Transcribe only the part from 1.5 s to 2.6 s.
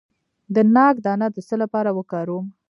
لپاره وکاروم؟